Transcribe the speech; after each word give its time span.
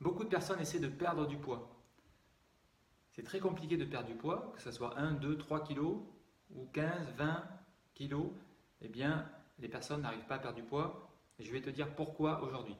Beaucoup 0.00 0.24
de 0.24 0.28
personnes 0.28 0.60
essaient 0.60 0.80
de 0.80 0.88
perdre 0.88 1.26
du 1.26 1.36
poids. 1.36 1.72
C'est 3.12 3.22
très 3.22 3.40
compliqué 3.40 3.76
de 3.76 3.84
perdre 3.84 4.08
du 4.08 4.14
poids, 4.14 4.52
que 4.54 4.62
ce 4.62 4.70
soit 4.70 4.98
1, 4.98 5.12
2, 5.12 5.38
3 5.38 5.64
kilos 5.64 5.98
ou 6.54 6.66
15, 6.72 7.14
20 7.16 7.44
kilos. 7.94 8.26
Eh 8.82 8.88
bien, 8.88 9.26
les 9.58 9.68
personnes 9.68 10.02
n'arrivent 10.02 10.26
pas 10.26 10.34
à 10.34 10.38
perdre 10.38 10.56
du 10.56 10.62
poids. 10.62 11.10
Et 11.38 11.44
je 11.44 11.52
vais 11.52 11.62
te 11.62 11.70
dire 11.70 11.94
pourquoi 11.94 12.42
aujourd'hui. 12.42 12.76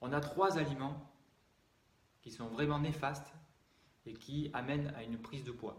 On 0.00 0.12
a 0.12 0.20
trois 0.20 0.58
aliments 0.58 1.10
qui 2.22 2.30
sont 2.30 2.48
vraiment 2.48 2.78
néfastes 2.78 3.32
et 4.04 4.14
qui 4.14 4.50
amènent 4.52 4.92
à 4.96 5.02
une 5.02 5.18
prise 5.18 5.44
de 5.44 5.52
poids. 5.52 5.76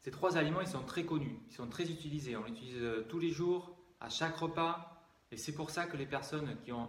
Ces 0.00 0.10
trois 0.10 0.36
aliments, 0.36 0.60
ils 0.60 0.68
sont 0.68 0.82
très 0.82 1.04
connus, 1.04 1.38
ils 1.48 1.54
sont 1.54 1.68
très 1.68 1.90
utilisés. 1.90 2.36
On 2.36 2.44
les 2.44 2.52
utilise 2.52 2.82
euh, 2.82 3.06
tous 3.08 3.18
les 3.18 3.30
jours, 3.30 3.76
à 4.00 4.08
chaque 4.08 4.36
repas. 4.36 5.02
Et 5.30 5.36
c'est 5.36 5.54
pour 5.54 5.70
ça 5.70 5.86
que 5.86 5.96
les 5.96 6.06
personnes 6.06 6.56
qui 6.62 6.72
ont 6.72 6.88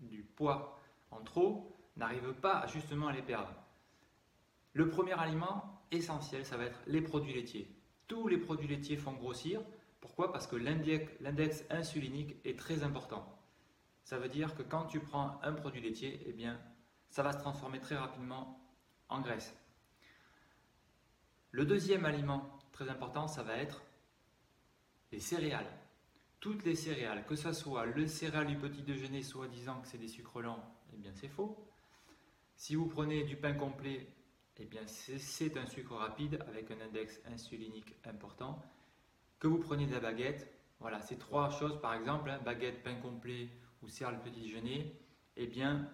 du 0.00 0.22
poids 0.22 0.79
en 1.10 1.22
trop 1.22 1.76
n'arrivent 1.96 2.34
pas 2.34 2.66
justement 2.66 3.08
à 3.08 3.12
les 3.12 3.22
perdre. 3.22 3.52
Le 4.72 4.88
premier 4.88 5.12
aliment 5.12 5.82
essentiel, 5.90 6.46
ça 6.46 6.56
va 6.56 6.64
être 6.64 6.80
les 6.86 7.02
produits 7.02 7.34
laitiers. 7.34 7.74
Tous 8.06 8.28
les 8.28 8.38
produits 8.38 8.68
laitiers 8.68 8.96
font 8.96 9.12
grossir. 9.12 9.60
Pourquoi? 10.00 10.32
Parce 10.32 10.46
que 10.46 10.56
l'index 10.56 11.64
insulinique 11.70 12.36
est 12.44 12.58
très 12.58 12.82
important. 12.82 13.38
Ça 14.04 14.18
veut 14.18 14.28
dire 14.28 14.54
que 14.54 14.62
quand 14.62 14.86
tu 14.86 15.00
prends 15.00 15.40
un 15.42 15.52
produit 15.52 15.80
laitier, 15.80 16.22
eh 16.26 16.32
bien, 16.32 16.60
ça 17.10 17.22
va 17.22 17.32
se 17.32 17.38
transformer 17.38 17.80
très 17.80 17.96
rapidement 17.96 18.60
en 19.08 19.20
graisse. 19.20 19.54
Le 21.50 21.64
deuxième 21.64 22.04
aliment 22.04 22.58
très 22.72 22.88
important, 22.88 23.26
ça 23.26 23.42
va 23.42 23.56
être 23.56 23.82
les 25.12 25.20
céréales. 25.20 25.79
Toutes 26.40 26.64
les 26.64 26.74
céréales, 26.74 27.26
que 27.26 27.36
ce 27.36 27.52
soit 27.52 27.84
le 27.84 28.06
céréal 28.06 28.46
du 28.46 28.56
petit 28.56 28.82
déjeuner, 28.82 29.22
soi-disant 29.22 29.82
que 29.82 29.88
c'est 29.88 29.98
des 29.98 30.08
sucres 30.08 30.40
lents, 30.40 30.64
eh 30.94 30.96
bien 30.96 31.12
c'est 31.14 31.28
faux. 31.28 31.66
Si 32.56 32.74
vous 32.74 32.86
prenez 32.86 33.24
du 33.24 33.36
pain 33.36 33.52
complet, 33.52 34.08
eh 34.56 34.64
bien 34.64 34.86
c'est 34.86 35.56
un 35.58 35.66
sucre 35.66 35.96
rapide 35.96 36.42
avec 36.48 36.70
un 36.70 36.80
index 36.80 37.20
insulinique 37.26 37.94
important. 38.04 38.62
Que 39.38 39.48
vous 39.48 39.58
preniez 39.58 39.86
de 39.86 39.92
la 39.92 40.00
baguette, 40.00 40.50
voilà, 40.78 41.02
ces 41.02 41.18
trois 41.18 41.50
choses 41.50 41.78
par 41.80 41.92
exemple, 41.92 42.30
hein, 42.30 42.40
baguette, 42.42 42.82
pain 42.82 42.96
complet 42.96 43.50
ou 43.82 43.88
céréales 43.88 44.22
petit 44.22 44.40
déjeuner, 44.40 44.98
eh 45.36 45.46
bien 45.46 45.90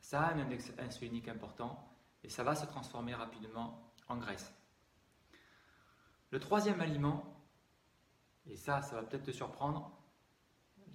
ça 0.00 0.22
a 0.22 0.34
un 0.34 0.40
index 0.40 0.72
insulinique 0.78 1.28
important 1.28 1.88
et 2.24 2.28
ça 2.28 2.42
va 2.42 2.56
se 2.56 2.66
transformer 2.66 3.14
rapidement 3.14 3.92
en 4.08 4.16
graisse. 4.16 4.52
Le 6.30 6.40
troisième 6.40 6.80
aliment, 6.80 7.41
et 8.46 8.56
ça, 8.56 8.82
ça 8.82 8.96
va 8.96 9.02
peut-être 9.02 9.24
te 9.24 9.30
surprendre, 9.30 9.90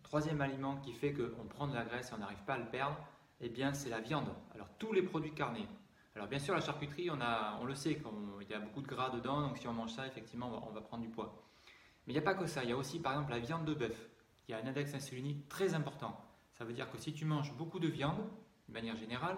troisième 0.04 0.42
aliment 0.42 0.78
qui 0.78 0.94
fait 0.94 1.14
qu'on 1.14 1.48
prend 1.48 1.68
de 1.68 1.74
la 1.74 1.84
graisse 1.84 2.12
et 2.12 2.14
on 2.14 2.18
n'arrive 2.18 2.44
pas 2.46 2.54
à 2.54 2.58
le 2.58 2.70
perdre, 2.70 2.98
eh 3.42 3.50
bien, 3.50 3.74
c'est 3.74 3.90
la 3.90 4.00
viande. 4.00 4.28
Alors, 4.54 4.70
tous 4.78 4.94
les 4.94 5.04
produits 5.04 5.34
carnés. 5.34 5.68
Alors, 6.16 6.28
bien 6.28 6.40
sûr, 6.40 6.56
la 6.56 6.62
charcuterie, 6.62 7.12
on, 7.12 7.22
a, 7.22 7.58
on 7.62 7.66
le 7.66 7.76
sait, 7.76 8.02
il 8.42 8.50
y 8.50 8.54
a 8.54 8.60
beaucoup 8.60 8.82
de 8.82 8.88
gras 8.88 9.10
dedans, 9.10 9.42
donc 9.42 9.58
si 9.58 9.68
on 9.68 9.74
mange 9.74 9.92
ça, 9.92 10.08
effectivement, 10.08 10.66
on 10.68 10.72
va, 10.72 10.82
prendre 10.82 11.04
du 11.04 11.10
poids. 11.10 11.44
Mais 12.06 12.14
il 12.14 12.16
n'y 12.16 12.20
a 12.20 12.24
pas 12.24 12.34
que 12.34 12.48
ça. 12.48 12.64
Il 12.64 12.70
y 12.70 12.74
a 12.74 12.78
aussi, 12.78 13.00
par 13.00 13.14
exemple, 13.14 13.32
la 13.32 13.40
viande 13.40 13.66
de 13.66 13.74
bœuf, 13.74 14.10
qui 14.44 14.54
a 14.54 14.58
un 14.58 14.66
index 14.66 14.94
insulinique 14.94 15.48
très 15.50 15.74
important. 15.74 16.20
Ça 16.54 16.66
veut 16.66 16.74
dire 16.74 16.90
que 16.90 16.98
si 16.98 17.14
tu 17.14 17.26
manges 17.26 17.54
beaucoup 17.56 17.80
de 17.80 17.88
viande, 17.88 18.18
de 18.68 18.74
manière 18.74 18.96
générale, 18.96 19.38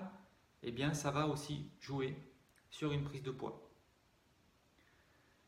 eh 0.64 0.72
bien, 0.72 0.94
ça 0.94 1.12
va 1.12 1.28
aussi 1.28 1.70
jouer 1.80 2.16
sur 2.70 2.92
une 2.92 3.04
prise 3.04 3.23
de 3.23 3.32
poids. 3.32 3.70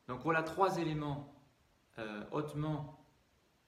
Donc 0.07 0.21
voilà 0.21 0.43
trois 0.43 0.77
éléments 0.77 1.33
euh, 1.99 2.23
hautement 2.31 2.97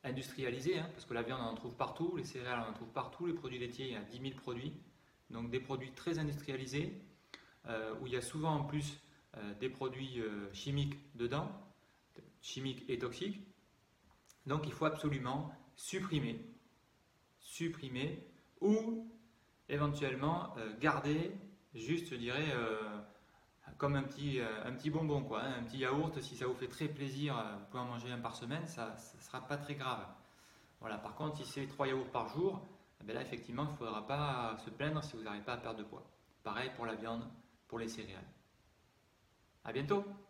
industrialisés, 0.03 0.79
hein, 0.79 0.89
parce 0.93 1.05
que 1.05 1.13
la 1.13 1.23
viande 1.23 1.41
on 1.41 1.49
en 1.49 1.55
trouve 1.55 1.75
partout, 1.75 2.16
les 2.17 2.23
céréales 2.23 2.63
on 2.66 2.71
en 2.71 2.73
trouve 2.73 2.89
partout, 2.89 3.25
les 3.25 3.33
produits 3.33 3.59
laitiers 3.59 3.88
il 3.88 3.93
y 3.93 3.95
a 3.95 4.02
10 4.02 4.19
000 4.19 4.35
produits, 4.35 4.73
donc 5.29 5.49
des 5.49 5.59
produits 5.59 5.91
très 5.91 6.19
industrialisés, 6.19 7.01
euh, 7.67 7.94
où 8.01 8.07
il 8.07 8.13
y 8.13 8.17
a 8.17 8.21
souvent 8.21 8.55
en 8.55 8.63
plus 8.63 8.99
euh, 9.38 9.53
des 9.55 9.69
produits 9.69 10.21
chimiques 10.51 10.97
dedans, 11.16 11.49
chimiques 12.41 12.84
et 12.89 12.97
toxiques. 12.97 13.39
Donc 14.45 14.63
il 14.66 14.73
faut 14.73 14.85
absolument 14.85 15.53
supprimer, 15.75 16.45
supprimer 17.40 18.28
ou 18.59 19.09
éventuellement 19.69 20.53
garder 20.81 21.31
juste, 21.73 22.09
je 22.09 22.16
dirais, 22.16 22.53
comme 23.78 23.96
un 23.96 24.03
petit, 24.03 24.40
euh, 24.40 24.66
un 24.66 24.74
petit 24.74 24.90
bonbon, 24.90 25.24
quoi, 25.24 25.41
hein, 25.41 25.56
un 25.59 25.63
petit 25.63 25.79
yaourt, 25.79 26.19
si 26.22 26.35
ça 26.35 26.46
vous 26.47 26.53
fait 26.53 26.68
très 26.68 26.88
plaisir, 26.88 27.38
euh, 27.38 27.56
vous 27.57 27.66
pouvez 27.66 27.84
en 27.84 27.85
manger 27.85 28.12
un 28.12 28.19
par 28.19 28.35
semaine, 28.35 28.66
ça 28.68 28.96
ne 29.16 29.22
sera 29.22 29.41
pas 29.47 29.57
très 29.57 29.75
grave. 29.75 30.06
Voilà, 30.79 30.97
par 30.97 31.16
contre, 31.16 31.38
si 31.38 31.46
c'est 31.46 31.68
trois 31.68 31.88
yaourts 31.88 32.12
par 32.12 32.28
jour, 32.29 32.62
eh 33.02 33.03
ben 33.03 33.13
là, 33.13 33.22
effectivement, 33.22 33.63
il 33.63 33.72
ne 33.72 33.78
faudra 33.78 34.06
pas 34.06 34.57
se 34.63 34.69
plaindre 34.69 35.03
si 35.03 35.16
vous 35.16 35.23
n'arrivez 35.23 35.46
pas 35.46 35.53
à 35.53 35.57
perdre 35.57 35.79
de 35.79 35.84
poids. 35.84 36.03
Pareil 36.44 36.72
pour 36.75 36.85
la 36.85 36.96
viande, 36.96 37.23
pour 37.68 37.79
les 37.79 37.88
céréales. 37.88 38.28
À 39.63 39.72
bientôt 39.72 40.03